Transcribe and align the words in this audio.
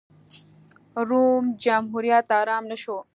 روم 1.09 1.43
جمهوریت 1.63 2.27
ارام 2.39 2.63
نه 2.71 2.77
شو. 2.81 2.97